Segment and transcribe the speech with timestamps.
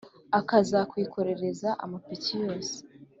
[0.39, 2.75] Akazakwikorereza amapiki yose